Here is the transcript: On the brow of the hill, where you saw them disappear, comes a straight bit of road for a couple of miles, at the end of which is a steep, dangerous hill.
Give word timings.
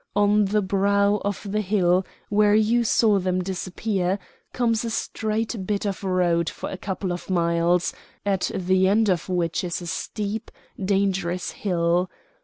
On 0.15 0.45
the 0.45 0.63
brow 0.63 1.21
of 1.23 1.45
the 1.47 1.61
hill, 1.61 2.07
where 2.29 2.55
you 2.55 2.83
saw 2.83 3.19
them 3.19 3.43
disappear, 3.43 4.17
comes 4.51 4.83
a 4.83 4.89
straight 4.89 5.67
bit 5.67 5.85
of 5.85 6.03
road 6.03 6.49
for 6.49 6.71
a 6.71 6.75
couple 6.77 7.13
of 7.13 7.29
miles, 7.29 7.93
at 8.25 8.49
the 8.51 8.87
end 8.87 9.09
of 9.09 9.29
which 9.29 9.63
is 9.63 9.79
a 9.79 9.85
steep, 9.85 10.49
dangerous 10.83 11.51
hill. 11.51 12.09